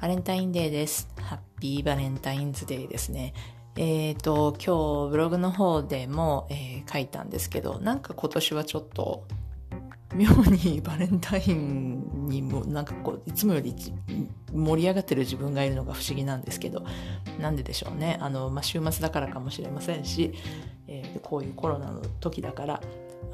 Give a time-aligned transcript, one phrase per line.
[0.00, 1.08] バレンタインデーです。
[1.20, 3.32] ハッピーバレンタインズデーですね。
[3.76, 9.24] えっ、と、今日ブログの方でも、えー書いたんですけど、なんか今年はちょっと
[10.14, 13.74] 妙にバレンタインにもなんかこういつもより
[14.52, 16.84] 盛り上がってる自分がいるのが不思議なんですけど
[17.40, 20.32] なんででしょうねあの、まあ、週末だからかもしれませんし、
[20.86, 22.80] えーこういうコロナの時だから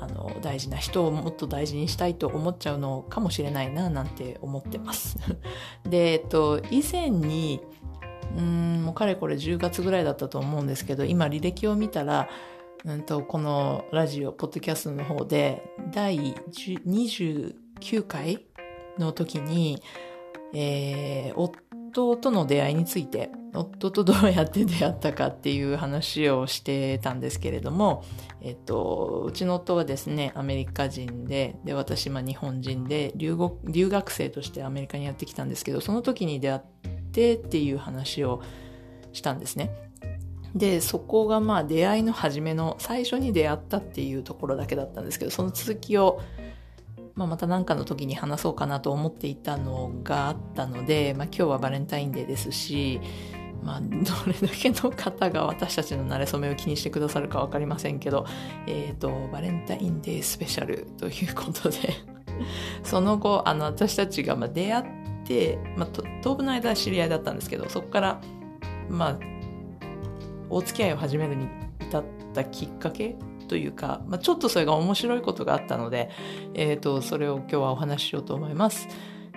[0.01, 5.18] あの大事な人をもっと大事にしたいと思っちゃうのかもしれないななんて思ってます。
[5.88, 7.60] で、えっと、以前に
[8.37, 12.29] うんもうかれこれ10月ぐらいだったと思うんですけど今履歴を見たら
[12.84, 15.62] うんとこのラジオポッドキャストの方で
[15.93, 18.46] 第29回
[18.99, 19.82] の時に、
[20.54, 21.59] えー夫
[21.93, 28.02] 夫との出会いについて夫とどうやって出会ったかっていう話をしてたんですけれども、
[28.40, 36.60] えっと、うちの夫はですねアメリカ人でで私まあ日本人で留留学生としてアメリカにやってきたんですけどその時に出会っ
[37.12, 38.43] てっていう話を
[39.12, 39.71] したんですね。
[40.54, 46.21] でそこがまあ出会いの初めの最初に出会ったっていうところだけだったんですけどその続きを、
[47.15, 53.01] まあ、また何かの時に話そうかなと思っていたのがあったので、まあ、今日はバレンタインデーですし、
[53.63, 53.87] まあ、ど
[54.27, 58.27] れだけの方が私たちの馴れ初めを気にしてくださるか分かりませんけど、
[58.66, 61.95] えっ、とバレンタインデースペシャルということで
[62.83, 64.84] その後あの私たちがま出会っ
[65.25, 65.88] て、まあ、
[66.22, 68.21] 当分の間は知り合いだったんですけどそこから
[68.88, 69.19] まあ
[70.50, 71.49] お付き合いを始めるに
[71.81, 73.17] 至ったきっかけ
[73.53, 76.09] というか、まあ、ちょっとそれが面白いことがあったので、
[76.55, 78.89] えー、とそれを今日はお話ししようと思います。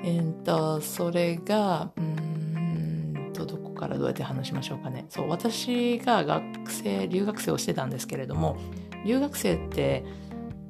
[0.06, 5.06] えー、とそれがうーんとどこからどうやって話しましょうかね。
[5.09, 8.56] そう私が学生留学生をしてたんですけれども
[9.06, 10.06] 留学生って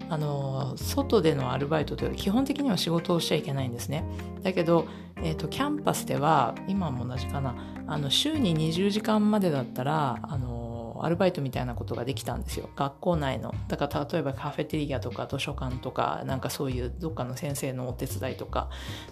[0.09, 4.03] あの外でのアルバイトというか基本的には仕事をしちゃいけないんですね。
[4.41, 7.55] だけど、えー、とキャンパスでは今も同じかな
[7.85, 10.54] あの週に20時間までだったらあの
[11.03, 12.69] アルバイトみたいなことができたんですよ。
[12.75, 13.53] 学校内の。
[13.67, 18.69] だから例えばカフェテリアとか図書館とかなんかそういうどっかの先生のお手伝いとか。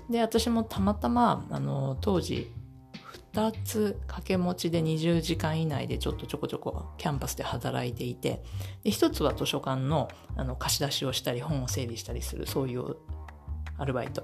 [0.10, 2.52] で私もたまたまあの当時
[3.34, 8.44] 2つ掛け持ちで20時間以内でちょっとちょこちょこキャンパスで働いていて。
[8.84, 12.96] で一つは図書館のあの貸し出しをしたり本を整理したりするそういう
[13.78, 14.24] アルバイト。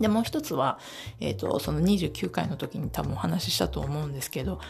[0.00, 0.78] でもう一つは、
[1.20, 4.60] えー、とその29回の時に多分お話ししたと思うんですけど、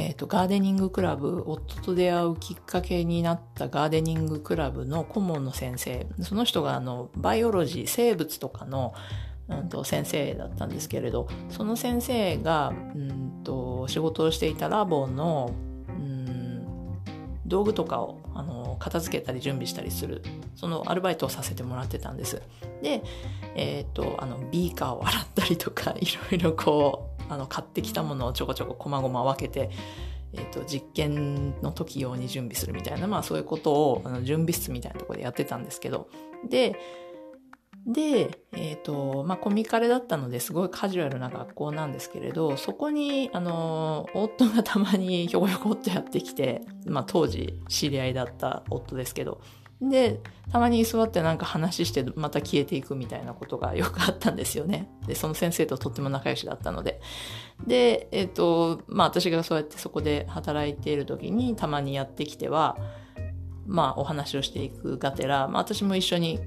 [0.00, 8.94] えー、とガーデニングクラブ夫と出会うきっかけになったガーデニングクラブの顧問の先生その人があのバイオロジー生物とかの
[9.48, 15.50] うんと先生だったんですけれどその先生がうんと仕事をしていたラボの
[15.88, 16.64] うん
[17.44, 20.22] 道具とかをあの片付けたり準備したりする
[20.54, 22.40] そのアルバイトをさせてもらってたんです。
[22.82, 23.02] で、
[23.56, 29.70] えっ、とあのビーカーを洗ったりとかいろいろこうあの買ってきたものをちょこちょここまごま分けて、
[30.32, 36.08] えー、と実験の時用に準備するみたいな、まあ、そういうことをあの準備室みたいなとこでやってたんですけど。
[36.48, 36.78] で
[37.88, 49.40] で、えっ、と、まあ、コミカレだったのですごいカジュアルな学校なんですけれど、そこに、あの、夫がたまにひょこひょこっとやってきて、まあ、当時知り合いだった夫ですけど、
[49.80, 54.90] で、たまに居座ってなんか話してまた消えていくみたいなことがよくあったんですよね。
[55.06, 57.00] で、その先生ととっても仲良しだったので。
[57.66, 62.76] で、えっ、と、まあ私がそうやってそこで働いている時にたまにやってきては、
[63.66, 66.40] まあお話をしていくがてら、まあ私も一緒に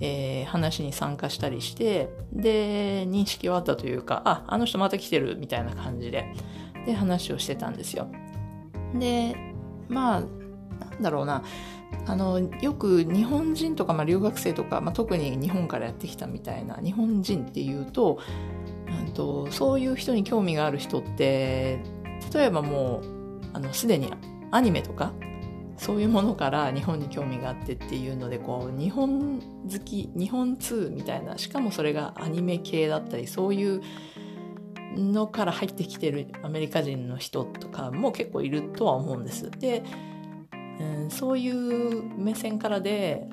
[0.00, 6.32] えー話に参加したりしてで認識はあったというかああの人また来てるみたいな感じで
[6.86, 8.08] で話をしてたんですよ
[8.94, 9.36] で
[9.88, 10.22] まあ
[10.80, 11.42] なんだろうな
[12.06, 18.18] あのよく日本人とか、まあ、留学生とか、まあ、特に日本からやってきたみたいな日本人っていうと,、
[19.06, 21.80] うん、とそういう人に興味がある人って
[22.32, 23.02] 例えばもう
[23.52, 24.12] あのすでに
[24.50, 25.12] アニメとか
[25.76, 29.40] そういうものから日本に興味があってっていうのでこう日本
[29.70, 33.82] 好き日本通みたいなしかもそれがアニメ系だったりそういう
[34.96, 39.50] のから入ってきてるアメリカ人の人とかも結構いるとは思うんです。
[39.50, 39.82] で、
[40.80, 43.28] うん、そういう目線からで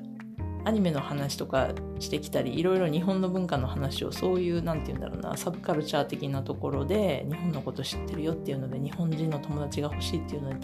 [0.64, 10.56] アニメの話とかしてきたりいろいろ日本の文化の話をそういうなんて言うんだろうなサブカルチャー的なところで日本のこと知ってるよっていうので日本人の友達が欲しいっていうので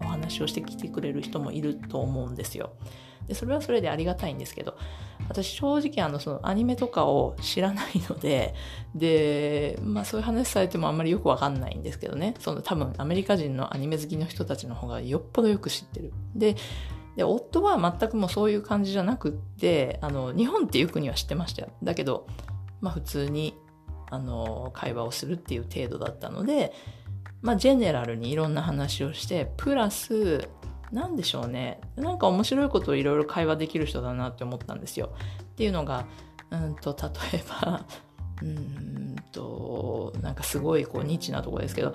[0.00, 2.72] お話をしてきてくれる人もいると思うんですよ。
[3.26, 4.76] でそれはそれでありがたいんですけど
[5.28, 8.54] 私正直あのそのアニメとかを知らないので
[8.94, 16.12] で、まあ、そういう話されてもあんまりよくわかんないんですけどねその多分アメリカ人のアニメ好きの人たちの方がよっぽどよく知ってる。
[16.34, 16.56] で
[17.16, 22.26] で夫は全くもうそういう感じじゃなくってあの日本っていう国は知ってましたよだけど、
[22.80, 23.54] まあ、普通に
[24.10, 26.72] あの会話をするっていう程度だったので、
[27.40, 30.48] まあ、ジェネラルにいろんな話をしてプラス
[30.92, 35.12] 何でしょうねなんか面白いことをいろいろ会話できる人だなって思ったんですよ。
[35.42, 36.06] っていうのが
[36.50, 37.84] うんと例えば
[38.42, 41.94] うんとなんかすごいこうニッチなとこですけど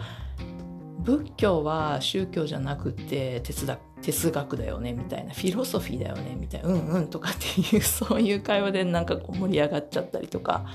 [1.00, 5.34] 仏教は宗教じゃなくて哲学哲学だよねみたいな。
[5.34, 6.70] フィロソフィーだよねみたいな。
[6.70, 10.66] うんうんとかっていうそういう会話でなんかこう盛り上がっちゃったりとか。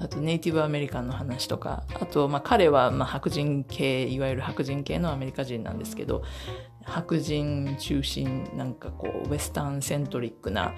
[0.00, 1.82] あとネイティブアメリカンの話とか。
[2.00, 6.22] あとまあ彼はまあ白人系いわゆる白人系のアメリカ人なんですけど。
[6.88, 10.72] 白人中心なんかこうウェスタンセントリックな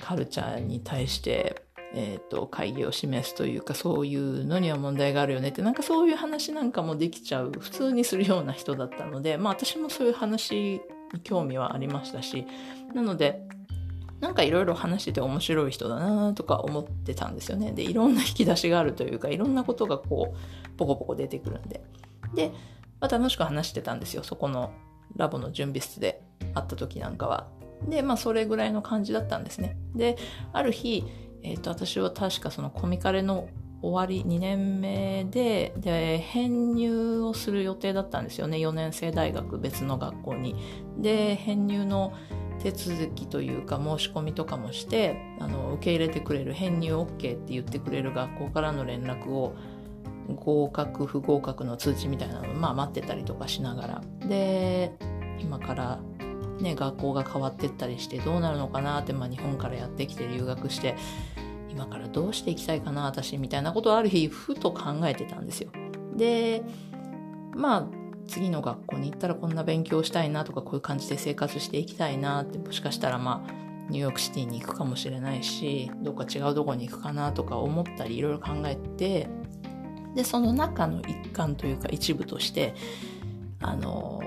[0.00, 1.62] カルチャーに対して
[1.94, 10.80] えーと、会議を示すというかそういうのには問題があるよねってなんかそういう話なんかもできちゃう普通にするような人だったので まあ私もそういう話に
[11.22, 12.46] 興味はありましたし
[12.94, 13.46] なので
[14.20, 17.72] なんかいろいろ話してて面白い人だなとか思ってたんですよね。
[17.72, 21.82] でいろんな引き出しがあるというかいろんなことがこうポコポコ出てくるんで。
[22.32, 22.52] で、
[23.00, 24.22] まあ、楽しく話してたんですよ。
[24.22, 24.70] そこの
[25.16, 26.22] ラボの準備室で
[26.54, 27.48] 会った時なんかは。
[27.88, 29.76] でまあそれぐらいの感じだったんですね。
[29.96, 30.16] で
[30.52, 31.04] ある日
[31.42, 33.48] えーと、私は確かそのコミカレの
[33.82, 40.54] 終わり2年目でで編入をする予定だったんですよね4年生大学別の学校に。
[40.98, 42.12] で編入の
[42.62, 49.56] 手続きというか申し込みとかもしてあの受け入れてくれる編入 OK って言ってくれる学校からの連絡を
[50.36, 54.92] 合格不合格の通知みたいなのを、まあ、待ってたりとかしながらで
[55.40, 56.00] 今から
[56.60, 60.96] ね、学校が変わってったりしてどうなるのかなって、まあ、日本からやってきて留学して
[61.70, 65.70] 今からどうしていきたいかな私みたいなことをある日ふと考えてたんですよ。
[66.16, 66.62] で
[67.54, 73.52] まあ次の学校に行ったらこんな勉強したいなとかこういう感じで生活していきたいなってもしかしたらまあ
[73.90, 79.28] ニューヨークシティに行くかもしれないしどっか違うとこに行くかなとか思ったりいろいろ考えて
[80.14, 82.74] でその中の一環というか一部として
[83.60, 84.22] あの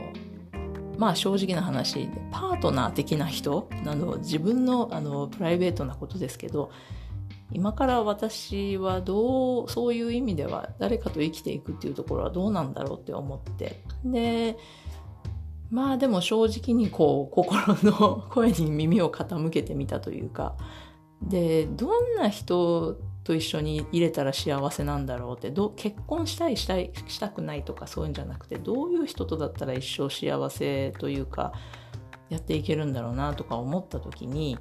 [0.98, 6.72] まあ正直な話パートナー的な人など自分のあのプライベートなことですけど
[7.52, 13.84] 今から私はどうそういう意味では誰かと生きていくっていうところはどうなんだろうって思って。
[14.04, 14.58] で
[15.72, 20.56] まあでも正直にこう心の声に耳を傾けてみたというか。
[21.22, 31.52] でどんな人と一緒に入れたら幸せなんだろうってど結婚したいしたいしたくないとかそういうんじゃなくてどういう人とだったら一生幸せというか
[32.30, 34.60] やっていけるんだろうなとか思った時に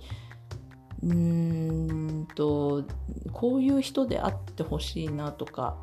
[1.03, 2.85] うーんと
[3.33, 5.77] こういう人であってほしいなとか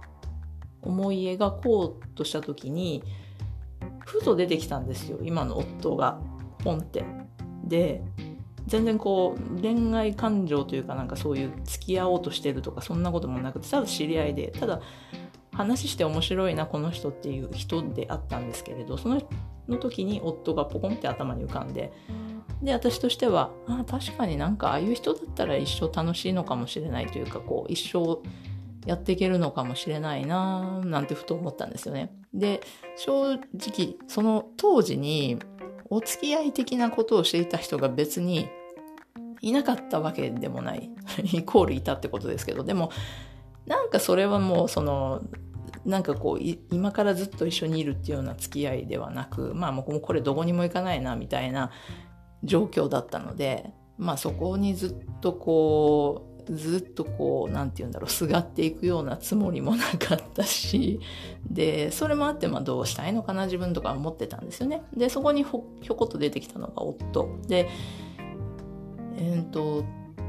[0.82, 3.04] 思い描こうとした時に
[4.08, 6.20] ふと出てきたんですよ今の夫が
[6.64, 7.06] ポンって。
[7.64, 8.04] で
[8.68, 14.82] 全然こう恋愛感情というかなんかそういう付き合おうとしてるとかそんなこともなくてただ知り合いでただ
[15.52, 19.22] 話して面白いなこの人っていう人であったんですけれどその
[19.68, 21.94] の時に夫がポコンって頭に浮かんで
[22.62, 28.20] で私としてはあ確かになんかああいう人だったら一生楽しいのかもしれないというかこう一生
[28.86, 32.14] やっていけるのかもしれないななんてふと思ったんですよね。
[32.34, 32.62] で
[32.96, 35.38] 正直その当時に
[35.90, 38.48] お付き合い的なことをしていた人が別に
[39.42, 40.90] いなかったわけでもない。
[41.24, 42.64] イコールいたってことですけど。
[42.64, 42.92] でも
[43.66, 45.22] なんかそれはもうその
[45.86, 46.40] なんかこう
[46.72, 51.72] 今からずっと一緒にいるっていうような付き合いではなくまあもうこれどこにも行かないなみたいな
[52.44, 61.00] 状況だったのでまあそこにずっとこうずっとこう何て言うんだろうすがっていくようなつもりもなかったし
[61.50, 64.84] でそれもあってまあどうしたいのかな自分とか思ってたんですよね。
[64.96, 67.40] でそこにひょこっと出てきたのが夫。
[67.48, 67.70] で
[69.22, 69.86] えー、っと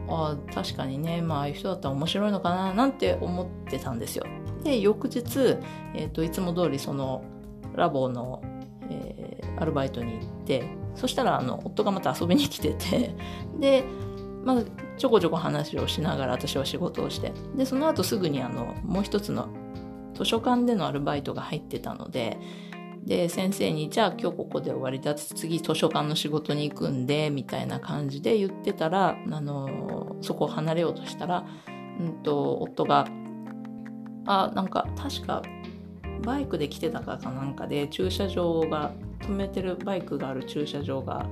[0.08, 4.26] あ確かにねまああいう人だったら面白いのかななんて思ってたんですよ。
[4.62, 5.56] で翌日、
[5.94, 7.24] えー、っといつも通りその
[7.74, 8.42] ラボの、
[8.90, 13.14] えー、アルバイトに行ってそしたらあの夫がまた遊びに来てて
[13.58, 13.84] で、
[14.44, 14.62] まあ、
[14.98, 19.48] ちょこちょこ話をしながら私は仕事をしてでその後すぐにあのもう一つの
[20.14, 22.38] 図書館でのアルバイトが入ってたので
[23.04, 31.44] で、先生に、じゃあ今日ここで終わりだ次図書館の仕事に行くんで、みたいな感じで言ってたら、あの、そこを離れようとしたら、
[32.00, 33.08] うんと、夫が、
[34.26, 35.42] あ、なんか、確か、
[36.24, 41.26] バイクで来てたかかなんかで、駐車場が、止めてるバイクがある駐車場が、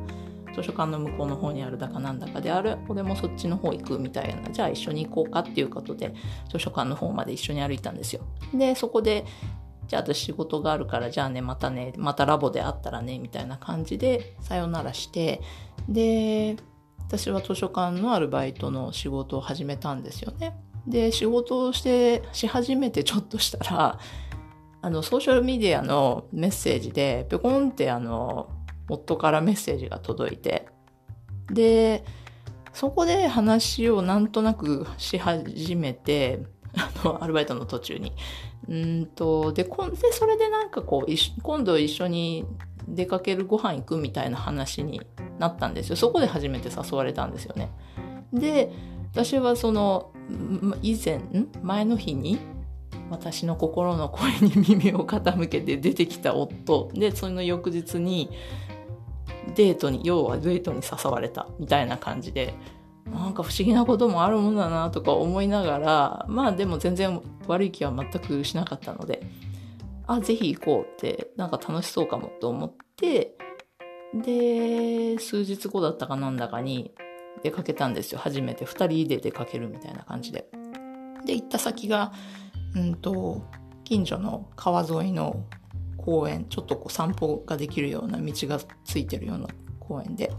[0.54, 6.14] 図書館の向こうの方にあるだかなんだかであれ俺もそっちの方行くみたいなじゃあ一緒に行こうかっていうことで
[6.50, 8.22] 図書館の方まで一緒に歩いたんですよ。
[8.52, 9.24] でそこで
[9.90, 15.40] じゃあ私仕事があるからじゃあねまたねまたラボで会ったらねみたいな感じでさよならして
[15.88, 16.56] で
[17.00, 20.56] 私は図書館のアルバイトの仕事を始めたんですよね。
[20.86, 23.98] で仕事をしてし始めてちょっとしたら
[24.80, 28.48] あのソーシャルメディアのメッセージでぴょこんってあの
[28.88, 30.68] 夫からメッセージが届いて
[31.50, 32.04] で
[32.72, 36.44] そこで話をなんとなくし始めて
[36.76, 38.12] あのアルバイトの途中に。
[38.68, 41.12] うんとでこでそれでなんかこう
[41.42, 42.44] 今度一緒に
[42.86, 45.00] 出かけるご飯行くみたいな話に
[45.38, 45.96] なったんですよ。
[45.96, 47.70] そこで初めて誘われたんですよね。
[48.32, 48.70] で
[49.12, 50.12] 私はその
[50.82, 51.20] 以前
[51.62, 52.38] 前の日に
[53.10, 56.90] 私の心の声に耳を傾けて出てきた夫。
[56.94, 58.30] でその翌日に
[59.56, 62.54] デートに要はデートに誘われたみたいな感じで。
[63.12, 69.22] なんか不思議なこともあるもんだなとか思いながらまあでも全然悪い気は全くしなかったので
[70.06, 73.36] あぜひ行こうってなんか楽しそうかもと思って
[74.14, 76.92] で数日後だったかなんだかに
[77.42, 78.18] 出かけたんですよ。
[78.18, 78.64] 初めて。
[78.64, 80.48] 2人で出かけるみたいな感じで。
[81.24, 82.12] で行った先が
[82.74, 83.42] うんと
[83.84, 85.44] 近所の川沿いの
[85.96, 89.48] 公園ちょっとこう散歩ができるような道がついてるような
[89.78, 90.32] 公園で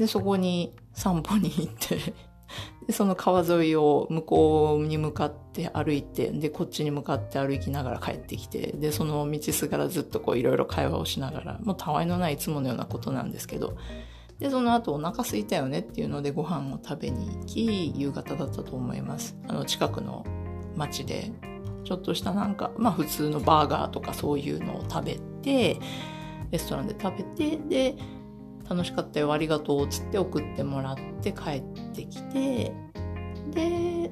[0.00, 2.14] でそこに散歩に行って
[2.88, 13.76] でその川沿いを向こうに向かって歩いてでこっちに向かって歩きながら帰ってきてでその道すがらずっとこういろいろ会話をしながらもうたわいのないいつものようなことなんですけど
[14.40, 19.36] でその後お腹空いたよねっていうのでご飯を食べに行き夕方だったと思います。
[19.46, 20.24] あの近くの
[20.76, 21.30] 町で
[21.84, 25.78] ちょっとしたなんか、まあ普通のバーガーとかそういうのを食べて、
[26.50, 27.96] レストランで食べて、で、
[28.70, 31.62] 楽しかったよ、ありがとう、つって送ってもらって帰っ
[31.92, 32.72] てきて、
[33.50, 34.10] で、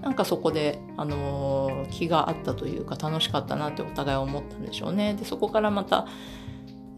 [0.00, 5.14] なんかそこで、あのー、気があったというか楽しかったなってお互い思ったんでしょうね。
[5.14, 6.06] で、そこからまた、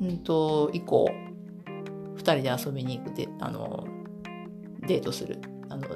[0.03, 1.09] うんと、以降、
[2.17, 5.87] 二人で遊びに行くで、あのー、デートする、あの、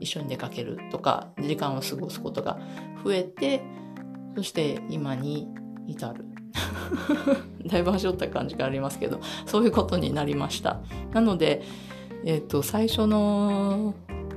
[0.00, 2.58] 一緒に出かけるとか時間を過ごすことが
[3.02, 3.62] 増えて
[4.36, 5.48] そして今に
[5.86, 6.24] 至る
[7.66, 10.80] だいぶ端折った感じがありますけどそういうことになりました。
[11.12, 11.62] なので
[12.26, 13.94] え、ー、と最初の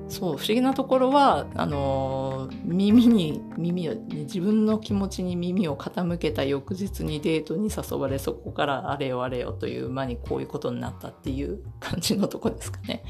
[0.09, 13.03] そう不思議なところはあの耳に耳を自分の気持ちに耳を傾けた翌日にデートに誘われそこからあれよあれよという間にこういうことになったっていう感じのとこですかね。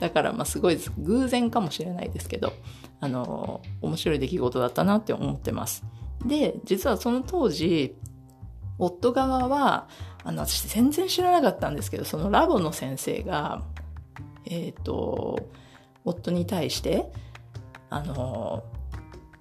[0.00, 2.52] だからまあすごい偶然かもしれないですけど
[3.00, 5.84] あの面白い出来事だったなって思ってます。
[6.26, 7.96] で実はその当時
[8.80, 9.88] 夫側は
[10.24, 13.62] あの私全然知らなかったんですけどそのラボの先生が
[14.46, 15.48] えっ、ー、と
[16.04, 17.10] 夫に対して、
[17.88, 18.64] あの、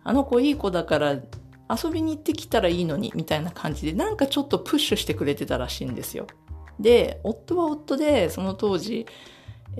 [0.03, 6.27] あの子いい子だから遊びに行ってきたらいいのに、みたいな感じで、なんかちょっとプッシュしてくれてたらしいんですよ。
[6.79, 9.05] で、夫は夫で、その当時、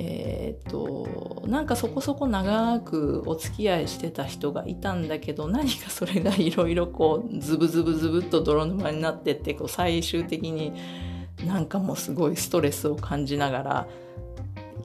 [0.02, 10.74] えっ、と、なんかそこそこ長くお付き合いしてた人がいたんだけど、何かそれがいろいろこう、ズブズブズブっと泥沼になってって、こう最終的に
[11.46, 13.88] なんかもうすごいストレスを感じながら、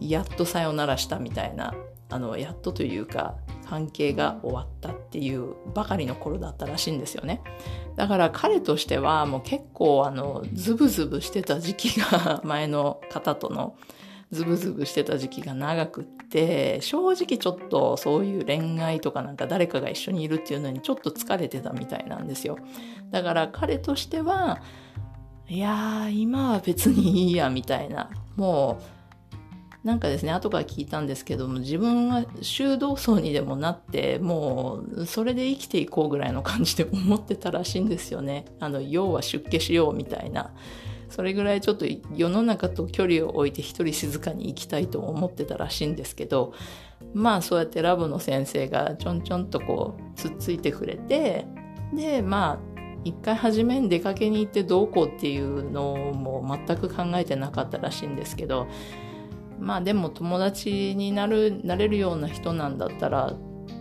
[0.01, 1.75] やっとさよならしたみたいな
[2.11, 3.37] あのやっとというか
[3.69, 7.43] 関係が終わったっていうばかりの頃だったらしいんですよね。
[7.97, 13.75] だから彼としてはもう結構あのズブズブしてた時期が前の方との
[14.31, 22.59] ズブズブしてた時期が長くって正直ちょっとそういう恋愛とかなんか誰かが一緒にいるっていうのにちょっと疲れてたみたいなんですよ。
[23.11, 24.61] だから彼としては
[25.49, 28.11] いや今は別にいいやみたいな。
[28.37, 28.81] も
[29.83, 38.47] うなんかですね後から聞いたんですけども自分は修道層にでもなってもうそれで生きていこうぐらいの感じで思ってたらしいんですよね。
[38.61, 40.53] あの要は出家しようみたいな。
[41.15, 46.53] それぐらいちょっと世の中と距離を置いて一人静かに生きたいと思ってたらしいんですけど
[47.13, 51.47] まあそうやってラボの先生がちょんちょんとこうつっついてくれて
[51.95, 52.59] でまあ
[53.05, 58.67] 一回初めに出かけに行ってどうこうっていうのも全く考えてなかったらしいんですけど
[59.61, 63.35] まあでも友達になるなれるような人なんだったら、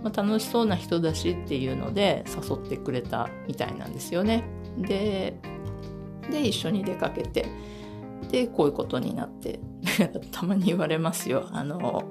[0.04, 4.44] まあ、楽しそうな人だしっていうので誘ってくれたみたいなんですよね。
[4.78, 5.40] で
[6.32, 7.46] で一緒に出かけて
[8.30, 9.60] でこういうことになって
[10.32, 11.50] たまに言われますよ。
[11.52, 12.04] あの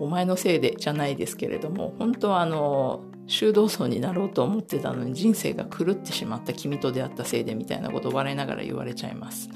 [0.00, 9.48] お前のせいでじゃないですけれども本当はあの修道僧になろうと思ってたのに人生が狂ってしまった君と出会ったせいでみたいなことを笑いながら言われちゃいます。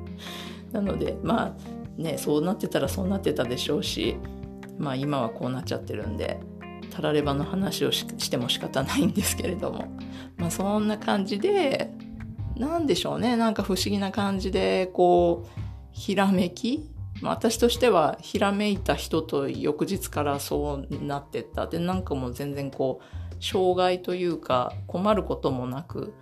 [0.72, 4.16] なのでまあねそうなってたらそうなってたでしょうし
[4.78, 6.40] まあ今はこうなっちゃってるんで
[6.90, 9.86] たらればの話をしても仕方ないんですけれども。
[10.36, 11.90] まあそんな感じで
[12.58, 13.36] 何でしょうね。
[13.36, 15.60] なんか不思議な感じでこう
[15.92, 16.90] ひらめき、
[17.22, 21.66] 私としてはひらめいた人と翌日からそうなってった。
[21.66, 26.14] でなんかもう全然こう障害というか困ることもなく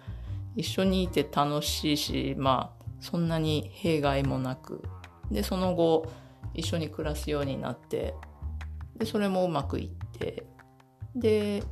[0.55, 4.83] 一緒にいて楽しいしまあそんなに弊害もなく。
[5.31, 6.07] でその後
[6.55, 8.15] 一緒に暮らすようになって
[8.97, 10.47] でそれもうまくいって
[11.15, 11.63] で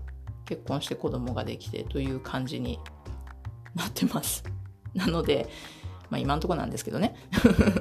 [0.45, 2.79] 結婚して子供ができてという感じに
[3.75, 4.45] なってます。
[4.97, 5.49] なので、
[6.11, 7.15] まあ今んとこなんですけどね。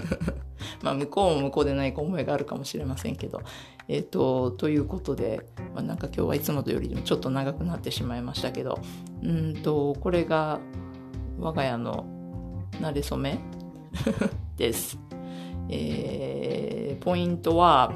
[0.81, 3.41] まあ向こうも向こうで何か思いがあるかもしれませんけど。
[3.87, 8.79] えっ、ー、と、ということで、まあ、なんか今日はいつもとよりもちょっと長くなってしまいましたけど、
[9.21, 10.59] うんと、これが
[11.37, 12.05] 我が家の
[12.79, 13.39] 慣れ初め
[14.55, 14.97] です。
[15.69, 17.93] えー、ポイントは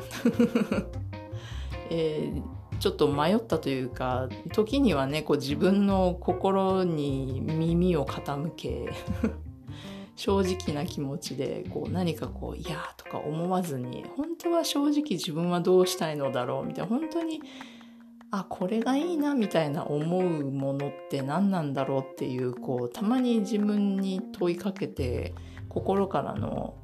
[1.89, 8.89] えー、ちょっと迷ったというか時にはねこう自分の心に耳を傾け
[10.15, 17.41] 正直な気持ちでこう何かこう「いや」とか思わずに本当は正直自分はどうしたいのだろうみたいな本当に
[18.29, 25.33] あこれがいいなみたいな思うものって何なんだろうっていうこうたまに自分に問いかけて
[25.69, 26.75] 心からの、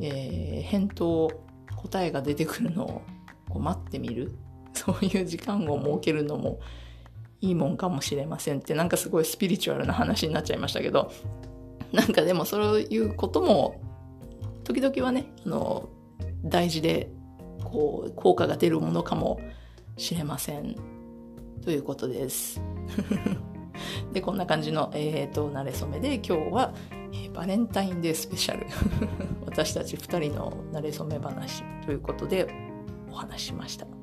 [0.00, 1.30] えー、返答
[1.76, 3.02] 答えが出てくるの
[3.50, 4.32] を待ってみる。
[4.74, 6.60] そういう時間を設けるのも
[7.40, 11.10] いいもんかもしれませんってなんかすごいスピリチュアルな話になっちゃいましたけど
[11.92, 13.80] なんかでもそういうことも
[14.64, 15.88] 時々はねあの
[16.44, 17.10] 大事で
[17.64, 19.40] こう効果が出るものかも
[19.96, 20.76] しれません
[21.62, 22.60] ということです。
[24.12, 26.74] でこんな感じの、えーと、慣れ初めで今日は、
[27.12, 28.66] えー、バレンタインデースペシャル
[29.46, 32.46] 私たち2人の慣れ初め話ということで
[33.10, 34.01] お話しました。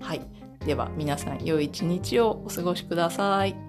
[0.00, 0.20] はい。
[0.64, 3.65] では皆さん良い一日をお過ごしください。